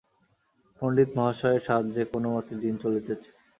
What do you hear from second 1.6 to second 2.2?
সাহায্যে